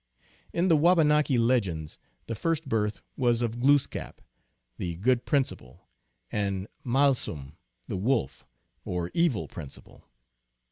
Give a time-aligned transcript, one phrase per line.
[0.51, 4.19] In the Wabanaki legends, the first birth was of Glooskap,
[4.79, 5.87] the Good principle,
[6.31, 7.53] and Malsum
[7.87, 8.43] the Wolf,
[8.83, 10.03] or Evil principle.